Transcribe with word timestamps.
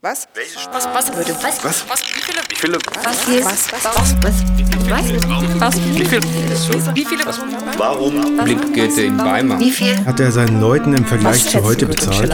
Was? 0.00 0.28
Was? 0.72 0.86
Was? 0.94 1.16
Würde? 1.16 1.34
Was? 1.42 1.64
Was? 1.64 1.90
Was? 1.90 2.02
Wie 2.02 2.20
viele? 2.20 2.40
Wie 2.48 2.54
viele? 2.54 2.78
Was? 3.02 3.26
Was? 3.26 3.72
Was? 3.72 3.82
Was? 3.82 4.14
Was? 4.22 5.60
Was? 5.60 5.76
Wie 5.76 6.04
viele? 6.04 6.22
Wie 6.94 7.04
viele? 7.04 7.24
Warum 7.76 8.38
blinkt 8.44 8.74
Goethe 8.74 9.02
in 9.02 9.18
Weimar? 9.18 9.58
Wie 9.58 9.72
viel? 9.72 9.96
Hat 10.06 10.20
er 10.20 10.30
seinen 10.30 10.60
Leuten 10.60 10.94
im 10.94 11.04
Vergleich 11.04 11.44
zu 11.50 11.64
heute 11.64 11.86
bezahlt? 11.86 12.30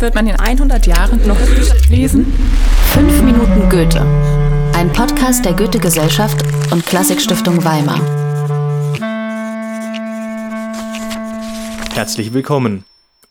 Wird 0.00 0.14
man 0.14 0.26
in 0.26 0.36
100 0.40 0.86
Jahren 0.86 1.20
noch 1.26 1.36
lesen? 1.90 2.32
Fünf 2.94 3.20
Minuten 3.20 3.68
Goethe. 3.68 4.00
Ein 4.74 4.90
Podcast 4.90 5.44
der 5.44 5.52
Goethe-Gesellschaft 5.52 6.38
und 6.70 6.86
Klassikstiftung 6.86 7.62
Weimar. 7.62 8.00
Herzlich 11.92 12.32
willkommen. 12.32 12.86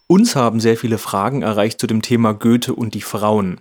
Uns 0.08 0.36
haben 0.36 0.60
sehr 0.60 0.78
viele 0.78 1.00
Fragen 1.00 1.42
erreicht 1.42 1.80
zu 1.80 1.88
dem 1.88 2.04
Thema 2.04 2.34
Goethe 2.34 2.76
und 2.76 2.94
die 2.94 3.02
Frauen. 3.02 3.60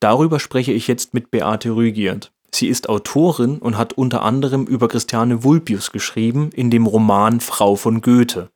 Darüber 0.00 0.38
spreche 0.38 0.72
ich 0.72 0.86
jetzt 0.86 1.14
mit 1.14 1.30
Beate 1.30 1.74
Rügiert. 1.74 2.32
Sie 2.52 2.68
ist 2.68 2.88
Autorin 2.88 3.58
und 3.58 3.78
hat 3.78 3.94
unter 3.94 4.22
anderem 4.22 4.64
über 4.64 4.88
Christiane 4.88 5.42
Vulpius 5.42 5.92
geschrieben 5.92 6.50
in 6.52 6.70
dem 6.70 6.86
Roman 6.86 7.40
Frau 7.40 7.76
von 7.76 8.02
Goethe, 8.02 8.50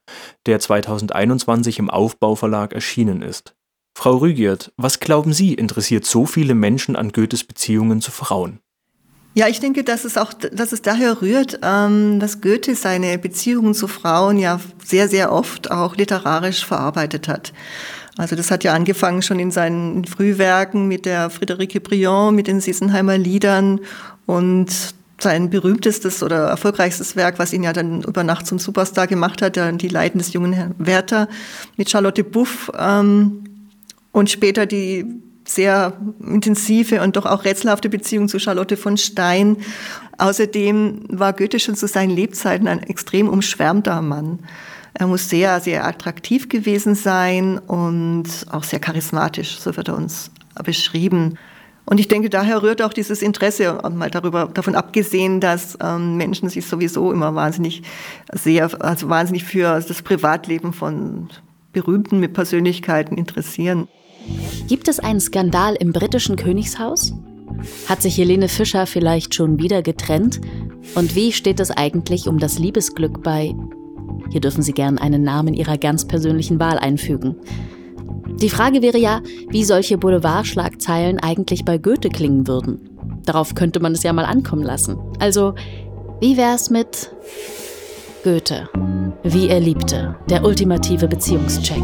der 0.45 0.61
2021 0.61 1.79
im 1.79 1.89
Aufbauverlag 1.89 2.75
erschienen 2.75 3.23
ist. 3.23 3.55
Frau 3.97 4.17
Rügiert, 4.17 4.73
was 4.77 5.01
glauben 5.01 5.33
Sie 5.33 5.55
interessiert 5.55 6.05
so 6.05 6.27
viele 6.27 6.55
Menschen 6.55 6.97
an 6.97 7.13
Goethes 7.13 7.45
Beziehungen 7.45 8.01
zu 8.01 8.11
Frauen? 8.11 8.61
Ja, 9.37 9.49
ich 9.49 9.59
denke, 9.59 9.83
dass 9.83 10.05
es 10.05 10.17
auch, 10.17 10.33
dass 10.33 10.71
es 10.71 10.81
daher 10.81 11.21
rührt, 11.21 11.59
ähm, 11.63 12.21
dass 12.21 12.41
Goethe 12.41 12.77
seine 12.77 13.19
Beziehungen 13.19 13.75
zu 13.75 13.89
Frauen 13.89 14.39
ja 14.39 14.61
sehr, 14.85 15.09
sehr 15.09 15.33
oft 15.33 15.73
auch 15.73 15.97
literarisch 15.97 16.65
verarbeitet 16.65 17.27
hat. 17.27 17.53
Also 18.17 18.37
das 18.37 18.53
hat 18.53 18.63
ja 18.63 18.75
angefangen 18.75 19.23
schon 19.23 19.41
in 19.41 19.51
seinen 19.51 20.05
Frühwerken 20.05 20.87
mit 20.87 21.05
der 21.05 21.31
Friederike 21.31 21.81
Briand, 21.81 22.37
mit 22.37 22.47
den 22.47 22.61
Sissenheimer 22.61 23.19
Liedern 23.19 23.81
und 24.27 24.69
sein 25.19 25.51
berühmtestes 25.51 26.23
oder 26.23 26.47
erfolgreichstes 26.47 27.17
Werk, 27.17 27.41
was 27.41 27.53
ihn 27.53 27.65
ja 27.65 27.73
dann 27.73 28.03
über 28.03 28.23
Nacht 28.23 28.47
zum 28.47 28.61
Superstar 28.61 29.09
gemacht 29.09 29.43
hat, 29.43 29.57
die 29.57 29.89
Leiden 29.89 30.19
des 30.19 30.33
jungen 30.33 30.53
Herrn 30.53 30.75
Werther 30.79 31.29
mit 31.77 31.91
Charlotte 31.91 32.23
Buff 32.23 32.71
ähm, 32.79 33.45
und 34.13 34.31
später 34.31 34.67
die 34.67 35.24
sehr 35.47 35.93
intensive 36.21 37.03
und 37.03 37.17
doch 37.17 37.27
auch 37.27 37.45
rätselhafte 37.45 37.89
Beziehung 37.89 38.29
zu 38.29 38.39
Charlotte 38.39 38.77
von 38.77 38.97
Stein. 38.97 39.59
Außerdem 40.19 41.05
war 41.09 41.33
Goethe 41.33 41.61
schon 41.61 41.75
zu 41.75 41.87
seinen 41.87 42.11
Lebzeiten 42.11 42.69
ein 42.69 42.83
extrem 42.83 43.29
umschwärmter 43.29 44.01
Mann. 44.01 44.41
Er 44.95 45.07
muss 45.09 45.29
sehr, 45.29 45.61
sehr 45.61 45.87
attraktiv 45.87 46.49
gewesen 46.49 46.95
sein 46.95 47.59
und 47.59 48.29
auch 48.51 48.63
sehr 48.63 48.79
charismatisch, 48.79 49.59
so 49.59 49.77
wird 49.77 49.89
er 49.89 49.97
uns 49.97 50.31
beschrieben. 50.65 51.37
Und 51.87 52.01
ich 52.01 52.09
denke, 52.09 52.31
daher 52.31 52.63
rührt 52.63 52.81
auch 52.81 52.93
dieses 52.93 53.21
Interesse, 53.21 53.79
mal 53.93 54.11
darüber, 54.11 54.47
davon 54.47 54.75
abgesehen, 54.75 55.41
dass 55.41 55.77
ähm, 55.83 56.17
Menschen 56.17 56.49
sich 56.49 56.65
sowieso 56.65 57.13
immer 57.13 57.35
wahnsinnig 57.35 57.83
sehr, 58.33 58.71
also 58.83 59.09
wahnsinnig 59.11 59.45
für 59.45 59.81
das 59.81 60.01
Privatleben 60.01 60.73
von 60.73 61.29
berühmten 61.73 62.33
Persönlichkeiten 62.33 63.19
interessieren. 63.19 63.89
Gibt 64.69 64.89
es 64.89 64.99
einen 64.99 65.21
Skandal 65.21 65.75
im 65.75 65.93
britischen 65.93 66.37
Königshaus? 66.37 67.13
Hat 67.89 68.03
sich 68.03 68.17
Helene 68.19 68.49
Fischer 68.49 68.87
vielleicht 68.87 69.35
schon 69.35 69.59
wieder 69.59 69.83
getrennt? 69.83 70.41
Und 70.95 71.15
wie 71.15 71.33
steht 71.33 71.61
es 71.61 71.71
eigentlich 71.71 72.29
um 72.29 72.39
das 72.39 72.59
Liebesglück 72.59 73.23
bei... 73.23 73.55
Hier 74.31 74.41
dürfen 74.41 74.63
Sie 74.63 74.73
gern 74.73 74.99
einen 74.99 75.23
Namen 75.23 75.55
Ihrer 75.55 75.79
ganz 75.79 76.07
persönlichen 76.07 76.59
Wahl 76.59 76.79
einfügen. 76.79 77.37
Die 78.41 78.49
Frage 78.49 78.83
wäre 78.83 78.99
ja, 78.99 79.21
wie 79.51 79.65
solche 79.65 79.99
Boulevardschlagzeilen 79.99 81.21
eigentlich 81.21 81.65
bei 81.65 81.79
Goethe 81.79 82.09
klingen 82.09 82.47
würden. 82.47 82.91
Darauf 83.25 83.55
könnte 83.55 83.81
man 83.81 83.93
es 83.93 84.03
ja 84.03 84.13
mal 84.13 84.25
ankommen 84.25 84.63
lassen. 84.63 84.99
Also, 85.19 85.55
wie 86.21 86.37
wär's 86.37 86.71
mit 86.71 87.11
Goethe? 88.25 88.69
Wie 89.23 89.49
er 89.49 89.61
liebte, 89.61 90.17
der 90.29 90.45
ultimative 90.45 91.07
Beziehungscheck. 91.07 91.83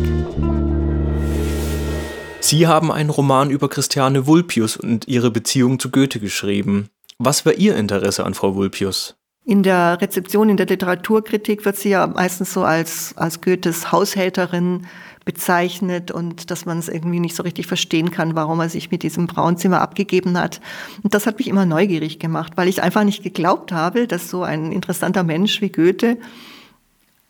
Sie 2.42 2.66
haben 2.66 2.90
einen 2.90 3.10
Roman 3.10 3.50
über 3.50 3.68
Christiane 3.68 4.26
Vulpius 4.26 4.76
und 4.76 5.06
ihre 5.06 5.30
Beziehung 5.30 5.78
zu 5.78 5.90
Goethe 5.90 6.20
geschrieben. 6.20 6.88
Was 7.18 7.44
war 7.44 7.52
Ihr 7.52 7.76
Interesse 7.76 8.24
an 8.24 8.34
Frau 8.34 8.54
Vulpius? 8.54 9.14
In 9.44 9.62
der 9.62 10.00
Rezeption, 10.00 10.48
in 10.48 10.56
der 10.56 10.66
Literaturkritik 10.66 11.64
wird 11.64 11.76
sie 11.76 11.90
ja 11.90 12.06
meistens 12.06 12.52
so 12.52 12.62
als, 12.62 13.14
als 13.16 13.40
Goethes 13.40 13.92
Haushälterin 13.92 14.86
bezeichnet 15.24 16.10
und 16.10 16.50
dass 16.50 16.64
man 16.64 16.78
es 16.78 16.88
irgendwie 16.88 17.20
nicht 17.20 17.36
so 17.36 17.42
richtig 17.42 17.66
verstehen 17.66 18.10
kann, 18.10 18.34
warum 18.36 18.60
er 18.60 18.68
sich 18.68 18.90
mit 18.90 19.02
diesem 19.02 19.28
Frauenzimmer 19.28 19.80
abgegeben 19.80 20.38
hat. 20.38 20.60
Und 21.02 21.14
das 21.14 21.26
hat 21.26 21.38
mich 21.38 21.48
immer 21.48 21.66
neugierig 21.66 22.18
gemacht, 22.18 22.52
weil 22.56 22.68
ich 22.68 22.82
einfach 22.82 23.04
nicht 23.04 23.22
geglaubt 23.22 23.70
habe, 23.70 24.06
dass 24.06 24.30
so 24.30 24.42
ein 24.42 24.72
interessanter 24.72 25.24
Mensch 25.24 25.60
wie 25.60 25.70
Goethe 25.70 26.16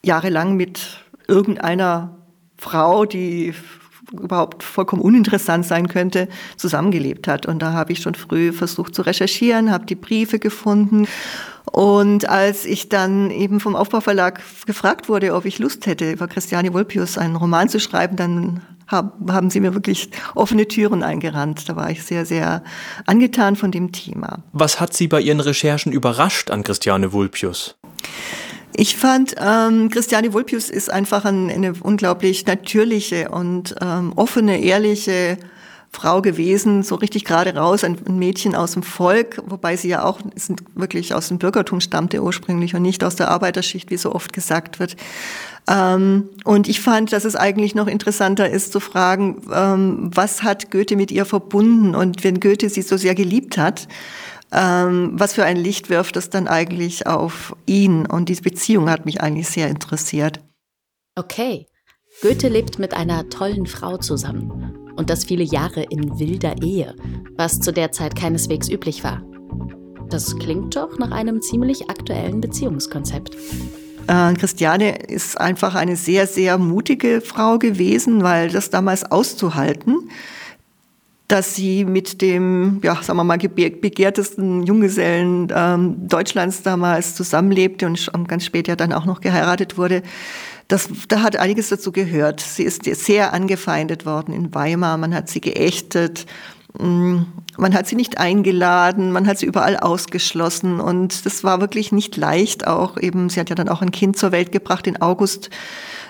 jahrelang 0.05 0.57
mit 0.57 1.05
irgendeiner 1.27 2.17
Frau, 2.57 3.07
die 3.07 3.55
überhaupt 4.13 4.63
vollkommen 4.63 5.03
uninteressant 5.03 5.67
sein 5.67 5.89
könnte, 5.89 6.29
zusammengelebt 6.57 7.29
hat. 7.29 7.47
Und 7.47 7.61
da 7.61 7.73
habe 7.73 7.93
ich 7.93 8.01
schon 8.01 8.15
früh 8.15 8.53
versucht 8.53 8.95
zu 8.95 9.03
recherchieren, 9.03 9.71
habe 9.71 9.87
die 9.87 9.95
Briefe 9.95 10.39
gefunden. 10.39 11.07
Und 11.71 12.29
als 12.29 12.65
ich 12.65 12.89
dann 12.89 13.31
eben 13.31 13.61
vom 13.61 13.77
Aufbauverlag 13.77 14.41
gefragt 14.67 15.09
wurde, 15.09 15.35
ob 15.35 15.45
ich 15.45 15.59
Lust 15.59 15.87
hätte, 15.87 16.11
über 16.11 16.27
Christiane 16.27 16.73
Vulpius 16.73 17.19
einen 17.19 17.37
Roman 17.37 17.69
zu 17.69 17.79
schreiben, 17.79 18.17
dann 18.17 18.63
haben 18.91 19.51
sie 19.51 19.61
mir 19.61 19.75
wirklich 19.75 20.11
offene 20.35 20.67
Türen 20.67 21.03
eingerannt. 21.03 21.69
Da 21.69 21.77
war 21.77 21.91
ich 21.91 22.03
sehr, 22.03 22.27
sehr 22.27 22.65
angetan 23.07 23.55
von 23.55 23.71
dem 23.71 23.93
Thema. 23.93 24.43
Was 24.53 24.81
hat 24.81 24.95
Sie 24.95 25.07
bei 25.07 25.21
Ihren 25.21 25.41
Recherchen 25.41 25.93
überrascht 25.93 26.51
an 26.51 26.65
Christiane 26.65 27.13
Vulpius? 27.13 27.77
Ich 28.75 28.97
fand, 28.97 29.35
ähm, 29.39 29.91
Christiane 29.91 30.33
Vulpius 30.33 30.71
ist 30.71 30.91
einfach 30.91 31.25
ein, 31.25 31.51
eine 31.51 31.75
unglaublich 31.81 32.47
natürliche 32.47 33.31
und 33.31 33.75
ähm, 33.81 34.13
offene, 34.17 34.61
ehrliche 34.61 35.39
Frau 35.93 36.23
gewesen, 36.23 36.85
so 36.85 36.95
richtig 36.95 37.25
gerade 37.25 37.55
raus, 37.57 37.83
ein, 37.83 37.99
ein, 38.07 38.19
Mädchen 38.19 38.55
aus 38.55 38.73
dem 38.73 38.85
Volk, 38.85 39.43
wobei 39.47 39.77
sie 39.77 39.89
ja 39.89 40.05
auch 40.05 40.21
wirklich 40.75 41.15
aus 41.15 41.29
dem 41.29 41.39
Bürgertum 41.39 41.81
stammte 41.81 42.23
ursprünglich 42.23 42.77
und 42.77 42.83
nicht 42.83 43.03
aus 43.03 43.17
der 43.17 43.29
Arbeiterschicht, 43.29 43.91
wie 43.91 43.97
so 43.97 44.15
oft 44.15 44.33
gesagt 44.33 44.79
wird. 44.79 44.97
Ähm, 45.69 46.29
und 46.45 46.69
ich 46.69 46.81
fand, 46.81 47.13
dass 47.13 47.25
es 47.25 47.35
eigentlich 47.35 47.75
noch 47.75 47.89
interessanter 47.89 48.49
ist 48.49 48.73
zu 48.73 48.79
fragen, 48.79 49.43
ähm, 49.53 50.11
was 50.15 50.45
hat 50.45 50.71
Goethe 50.71 50.95
mit 50.95 51.11
ihr 51.11 51.25
verbunden 51.25 51.97
und 51.97 52.23
wenn 52.23 52.39
Goethe 52.39 52.71
sie 52.71 52.83
so 52.83 52.97
sehr 52.97 53.17
geliebt 53.17 53.59
hat, 53.59 53.89
ähm, 54.53 55.13
was 55.15 55.35
für 55.35 55.45
ein 55.45 55.57
Licht 55.57 55.91
wirft 55.91 56.17
es 56.17 56.31
dann 56.31 56.49
eigentlich 56.49 57.07
auf 57.07 57.55
ihn? 57.67 58.07
Und 58.07 58.29
diese 58.29 58.43
Beziehung 58.43 58.91
hat 58.91 59.07
mich 59.07 59.21
eigentlich 59.21 59.49
sehr 59.49 59.69
interessiert. 59.69 60.41
Okay. 61.17 61.67
Goethe 62.23 62.49
lebt 62.49 62.79
mit 62.79 62.95
einer 62.95 63.29
tollen 63.29 63.67
Frau 63.67 63.97
zusammen. 63.97 64.77
Und 64.97 65.09
das 65.09 65.25
viele 65.25 65.45
Jahre 65.45 65.85
in 65.85 66.19
wilder 66.19 66.61
Ehe, 66.63 66.95
was 67.37 67.61
zu 67.61 67.73
der 67.73 67.93
Zeit 67.93 68.17
keineswegs 68.17 68.69
üblich 68.69 69.05
war. 69.05 69.23
Das 70.11 70.37
klingt 70.37 70.75
doch 70.77 70.99
nach 70.99 71.13
einem 71.13 71.41
ziemlich 71.41 71.89
aktuellen 71.89 72.41
Beziehungskonzept. 72.41 73.37
Äh, 74.09 74.35
Christiane 74.35 74.99
ist 75.07 75.41
einfach 75.41 75.77
eine 75.77 75.95
sehr, 75.95 76.27
sehr 76.27 76.59
mutige 76.59 77.21
Frau 77.21 77.59
gewesen, 77.59 78.23
weil 78.25 78.51
das 78.51 78.71
damals 78.71 79.11
auszuhalten, 79.11 80.11
dass 81.31 81.55
sie 81.55 81.85
mit 81.85 82.23
dem, 82.23 82.81
ja, 82.83 83.01
sagen 83.03 83.17
wir 83.19 83.25
mal, 83.25 83.39
begehrtesten 83.39 84.65
Junggesellen 84.65 85.47
ähm, 85.55 86.09
Deutschlands 86.09 86.63
damals 86.63 87.15
zusammenlebte 87.15 87.87
und 87.87 88.29
ganz 88.29 88.45
später 88.45 88.75
dann 88.75 88.93
auch 88.93 89.05
noch 89.05 89.21
geheiratet 89.21 89.79
wurde. 89.79 90.03
Das, 90.67 90.89
da 91.07 91.23
hat 91.23 91.37
einiges 91.37 91.69
dazu 91.69 91.93
gehört. 91.93 92.41
Sie 92.41 92.65
ist 92.65 92.85
sehr 92.85 93.33
angefeindet 93.33 94.07
worden 94.07 94.35
in 94.35 94.53
Weimar. 94.55 94.99
Man 94.99 95.15
hat 95.15 95.29
sie 95.29 95.41
geächtet. 95.41 96.27
Mm, 96.79 97.23
man 97.57 97.75
hat 97.75 97.87
sie 97.87 97.97
nicht 97.97 98.19
eingeladen, 98.19 99.13
man 99.13 99.27
hat 99.27 99.39
sie 99.39 99.47
überall 99.47 99.77
ausgeschlossen 99.77 100.81
und 100.81 101.27
das 101.27 101.45
war 101.45 101.61
wirklich 101.61 101.93
nicht 101.93 102.17
leicht. 102.17 102.67
Auch 102.67 102.97
eben, 102.97 103.29
sie 103.29 103.41
hat 103.41 103.51
ja 103.51 103.57
dann 103.57 103.69
auch 103.69 103.83
ein 103.83 103.91
Kind 103.91 104.17
zur 104.17 104.33
Welt 104.33 104.53
gebracht, 104.53 104.87
in 104.87 105.01
August 105.03 105.51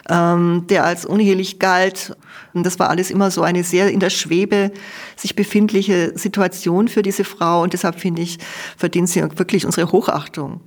ähm, 0.09 0.67
der 0.69 0.85
als 0.85 1.07
unehelich 1.07 1.59
galt. 1.59 2.17
Und 2.53 2.67
das 2.67 2.79
war 2.79 2.91
alles 2.91 3.11
immer 3.11 3.31
so 3.31 3.43
eine 3.43 3.65
sehr 3.65 3.91
in 3.91 4.01
der 4.01 4.11
Schwebe 4.11 4.73
sich 5.17 5.37
befindliche 5.37 6.13
Situation 6.17 6.89
für 6.89 7.03
diese 7.03 7.25
Frau. 7.25 7.63
Und 7.63 7.73
deshalb 7.73 8.01
finde 8.01 8.23
ich, 8.23 8.39
verdient 8.77 9.09
sie 9.09 9.23
wirklich 9.39 9.65
unsere 9.65 9.93
Hochachtung. 9.93 10.61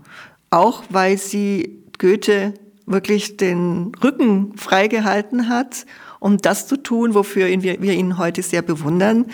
Auch 0.50 0.84
weil 0.90 1.18
sie 1.18 1.84
Goethe 1.98 2.54
wirklich 2.86 3.38
den 3.38 3.92
Rücken 4.04 4.56
freigehalten 4.58 5.50
hat, 5.50 5.86
um 6.20 6.38
das 6.38 6.68
zu 6.68 6.78
tun, 6.78 7.14
wofür 7.14 7.48
wir, 7.48 7.82
wir 7.82 7.94
ihn 7.94 8.18
heute 8.18 8.42
sehr 8.44 8.62
bewundern, 8.62 9.26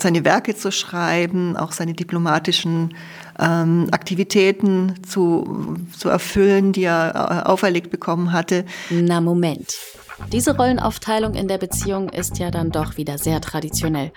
seine 0.00 0.24
Werke 0.24 0.56
zu 0.56 0.72
schreiben, 0.72 1.56
auch 1.56 1.72
seine 1.72 1.94
diplomatischen 1.94 2.94
ähm, 3.38 3.88
Aktivitäten 3.90 4.94
zu, 5.06 5.76
zu 5.96 6.08
erfüllen, 6.08 6.72
die 6.72 6.84
er 6.84 7.44
äh, 7.44 7.48
auferlegt 7.48 7.90
bekommen 7.90 8.32
hatte. 8.32 8.64
Na 8.90 9.20
Moment. 9.20 9.74
Diese 10.30 10.56
Rollenaufteilung 10.56 11.34
in 11.34 11.48
der 11.48 11.58
Beziehung 11.58 12.08
ist 12.08 12.38
ja 12.38 12.50
dann 12.50 12.70
doch 12.70 12.96
wieder 12.96 13.18
sehr 13.18 13.40
traditionell 13.40 14.12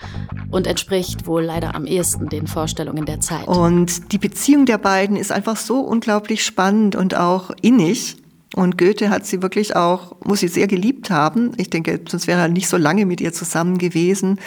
und 0.52 0.68
entspricht 0.68 1.26
wohl 1.26 1.44
leider 1.44 1.74
am 1.74 1.86
ehesten 1.86 2.30
den 2.30 2.48
Vorstellungen 2.48 3.06
der 3.06 3.22
Zeit. 3.22 3.48
Und 3.48 4.12
die 4.12 4.18
Beziehung 4.18 4.66
der 4.66 4.78
beiden 4.78 5.16
ist 5.16 5.32
einfach 5.32 5.58
so 5.58 5.80
unglaublich 5.80 6.46
spannend 6.46 6.96
und 6.96 7.16
auch 7.16 7.52
innig. 7.62 8.18
Und 8.56 8.78
Goethe 8.78 9.10
hat 9.10 9.26
sie 9.26 9.42
wirklich 9.42 9.76
auch, 9.76 10.16
muss 10.24 10.40
sie 10.40 10.48
sehr 10.48 10.68
geliebt 10.68 11.10
haben. 11.10 11.52
Ich 11.58 11.70
denke, 11.70 12.00
sonst 12.08 12.26
wäre 12.26 12.40
er 12.40 12.48
nicht 12.48 12.70
so 12.70 12.78
lange 12.78 13.06
mit 13.06 13.20
ihr 13.20 13.34
zusammen 13.34 13.78
gewesen 13.78 14.40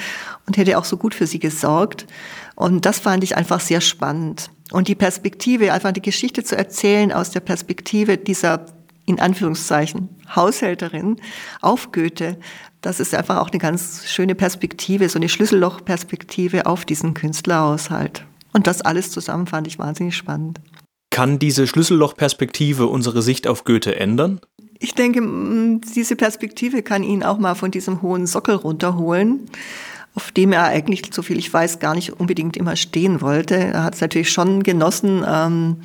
und 0.46 0.56
hätte 0.56 0.78
auch 0.78 0.86
so 0.86 0.96
gut 0.96 1.14
für 1.14 1.26
sie 1.26 1.38
gesorgt. 1.38 2.06
Und 2.54 2.86
das 2.86 2.98
fand 3.00 3.22
ich 3.22 3.36
einfach 3.36 3.60
sehr 3.60 3.82
spannend. 3.82 4.48
Und 4.72 4.88
die 4.88 4.94
Perspektive, 4.94 5.74
einfach 5.74 5.92
die 5.92 6.00
Geschichte 6.00 6.42
zu 6.42 6.56
erzählen 6.56 7.12
aus 7.12 7.32
der 7.32 7.40
Perspektive 7.40 8.16
dieser, 8.16 8.64
in 9.04 9.20
Anführungszeichen, 9.20 10.08
Haushälterin 10.34 11.16
auf 11.60 11.92
Goethe, 11.92 12.38
das 12.80 13.00
ist 13.00 13.14
einfach 13.14 13.36
auch 13.36 13.50
eine 13.50 13.58
ganz 13.58 14.06
schöne 14.06 14.34
Perspektive, 14.34 15.10
so 15.10 15.18
eine 15.18 15.28
Schlüssellochperspektive 15.28 16.64
auf 16.64 16.86
diesen 16.86 17.12
Künstlerhaushalt. 17.12 18.24
Und 18.54 18.66
das 18.66 18.80
alles 18.80 19.10
zusammen 19.10 19.46
fand 19.46 19.66
ich 19.66 19.78
wahnsinnig 19.78 20.16
spannend. 20.16 20.60
Kann 21.18 21.40
diese 21.40 21.66
Schlüssellochperspektive 21.66 22.86
unsere 22.86 23.22
Sicht 23.22 23.48
auf 23.48 23.64
Goethe 23.64 23.96
ändern? 23.96 24.40
Ich 24.78 24.94
denke, 24.94 25.20
diese 25.92 26.14
Perspektive 26.14 26.84
kann 26.84 27.02
ihn 27.02 27.24
auch 27.24 27.38
mal 27.38 27.56
von 27.56 27.72
diesem 27.72 28.02
hohen 28.02 28.28
Sockel 28.28 28.54
runterholen, 28.54 29.50
auf 30.14 30.30
dem 30.30 30.52
er 30.52 30.62
eigentlich, 30.66 31.02
so 31.10 31.22
viel 31.22 31.36
ich 31.36 31.52
weiß, 31.52 31.80
gar 31.80 31.96
nicht 31.96 32.20
unbedingt 32.20 32.56
immer 32.56 32.76
stehen 32.76 33.20
wollte. 33.20 33.56
Er 33.56 33.82
hat 33.82 33.96
es 33.96 34.00
natürlich 34.00 34.30
schon 34.30 34.62
genossen, 34.62 35.24
ähm, 35.26 35.78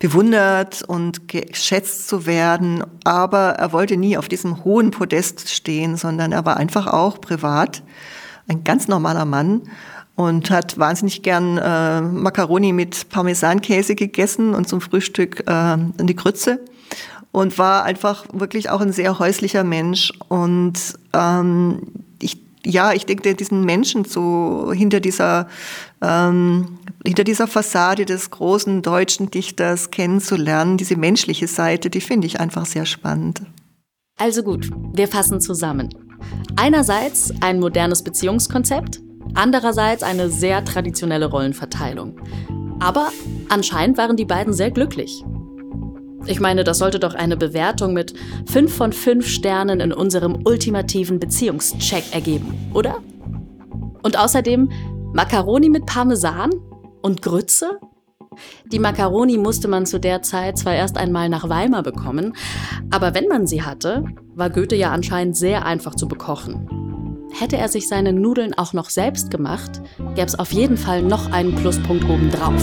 bewundert 0.00 0.82
und 0.82 1.28
geschätzt 1.28 2.08
zu 2.08 2.26
werden, 2.26 2.82
aber 3.04 3.50
er 3.50 3.72
wollte 3.72 3.96
nie 3.96 4.18
auf 4.18 4.26
diesem 4.26 4.64
hohen 4.64 4.90
Podest 4.90 5.48
stehen, 5.48 5.96
sondern 5.96 6.32
er 6.32 6.44
war 6.44 6.56
einfach 6.56 6.88
auch 6.88 7.20
privat 7.20 7.84
ein 8.48 8.64
ganz 8.64 8.88
normaler 8.88 9.26
Mann 9.26 9.62
und 10.16 10.50
hat 10.50 10.78
wahnsinnig 10.78 11.22
gern 11.22 11.58
äh, 11.58 12.00
Macaroni 12.00 12.72
mit 12.72 13.08
Parmesankäse 13.10 13.94
gegessen 13.94 14.54
und 14.54 14.68
zum 14.68 14.80
Frühstück 14.80 15.44
äh, 15.46 15.50
eine 15.50 16.14
Grütze 16.14 16.60
und 17.32 17.58
war 17.58 17.84
einfach 17.84 18.24
wirklich 18.32 18.70
auch 18.70 18.80
ein 18.80 18.92
sehr 18.92 19.18
häuslicher 19.18 19.62
Mensch 19.62 20.12
und 20.28 20.98
ähm, 21.12 21.82
ich 22.20 22.38
ja, 22.66 22.92
ich 22.92 23.06
denke, 23.06 23.34
diesen 23.34 23.64
Menschen 23.64 24.04
so 24.04 24.72
hinter 24.74 24.98
dieser, 24.98 25.46
ähm, 26.02 26.78
hinter 27.04 27.22
dieser 27.22 27.46
Fassade 27.46 28.04
des 28.04 28.30
großen 28.30 28.82
deutschen 28.82 29.30
Dichters 29.30 29.92
kennenzulernen, 29.92 30.76
diese 30.76 30.96
menschliche 30.96 31.46
Seite, 31.46 31.90
die 31.90 32.00
finde 32.00 32.26
ich 32.26 32.40
einfach 32.40 32.66
sehr 32.66 32.84
spannend. 32.84 33.42
Also 34.18 34.42
gut, 34.42 34.68
wir 34.94 35.06
fassen 35.06 35.40
zusammen. 35.40 35.94
Einerseits 36.56 37.32
ein 37.40 37.60
modernes 37.60 38.02
Beziehungskonzept, 38.02 39.00
andererseits 39.36 40.02
eine 40.02 40.30
sehr 40.30 40.64
traditionelle 40.64 41.26
Rollenverteilung. 41.26 42.20
Aber 42.80 43.10
anscheinend 43.48 43.98
waren 43.98 44.16
die 44.16 44.24
beiden 44.24 44.52
sehr 44.52 44.70
glücklich. 44.70 45.24
Ich 46.26 46.40
meine, 46.40 46.64
das 46.64 46.78
sollte 46.78 46.98
doch 46.98 47.14
eine 47.14 47.36
Bewertung 47.36 47.92
mit 47.92 48.14
5 48.46 48.74
von 48.74 48.92
5 48.92 49.26
Sternen 49.26 49.80
in 49.80 49.92
unserem 49.92 50.42
ultimativen 50.44 51.20
Beziehungscheck 51.20 52.12
ergeben, 52.12 52.70
oder? 52.74 52.96
Und 54.02 54.18
außerdem 54.18 54.70
Macaroni 55.12 55.68
mit 55.68 55.86
Parmesan 55.86 56.50
und 57.02 57.22
Grütze? 57.22 57.78
Die 58.66 58.78
Macaroni 58.78 59.38
musste 59.38 59.68
man 59.68 59.86
zu 59.86 59.98
der 59.98 60.22
Zeit 60.22 60.58
zwar 60.58 60.74
erst 60.74 60.98
einmal 60.98 61.28
nach 61.28 61.48
Weimar 61.48 61.82
bekommen, 61.82 62.34
aber 62.90 63.14
wenn 63.14 63.28
man 63.28 63.46
sie 63.46 63.62
hatte, 63.62 64.04
war 64.34 64.50
Goethe 64.50 64.76
ja 64.76 64.90
anscheinend 64.90 65.36
sehr 65.36 65.64
einfach 65.64 65.94
zu 65.94 66.06
bekochen. 66.08 66.68
Hätte 67.38 67.58
er 67.58 67.68
sich 67.68 67.86
seine 67.86 68.14
Nudeln 68.14 68.54
auch 68.54 68.72
noch 68.72 68.88
selbst 68.88 69.30
gemacht, 69.30 69.82
gäbe 70.14 70.26
es 70.26 70.38
auf 70.38 70.52
jeden 70.52 70.78
Fall 70.78 71.02
noch 71.02 71.30
einen 71.32 71.54
Pluspunkt 71.54 72.04
obendrauf. 72.04 72.62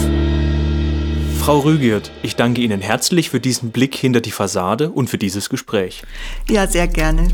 Frau 1.38 1.60
Rügiert, 1.60 2.10
ich 2.22 2.34
danke 2.34 2.60
Ihnen 2.60 2.80
herzlich 2.80 3.30
für 3.30 3.38
diesen 3.38 3.70
Blick 3.70 3.94
hinter 3.94 4.20
die 4.20 4.32
Fassade 4.32 4.90
und 4.90 5.08
für 5.08 5.18
dieses 5.18 5.48
Gespräch. 5.48 6.02
Ja, 6.50 6.66
sehr 6.66 6.88
gerne. 6.88 7.28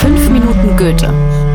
Fünf 0.00 0.30
Minuten 0.30 0.76
Goethe. 0.78 1.47